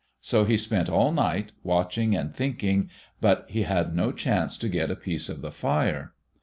So 0.19 0.45
he 0.45 0.57
spent 0.57 0.89
all 0.89 1.11
night 1.11 1.51
watching 1.61 2.15
and 2.15 2.33
thinking, 2.35 2.89
but 3.19 3.45
he 3.47 3.61
had 3.61 3.95
no 3.95 4.11
chance 4.11 4.57
to 4.57 4.67
get 4.67 4.89
a 4.89 4.95
piece 4.95 5.29
of 5.29 5.41
the 5.43 5.51
fire. 5.51 6.13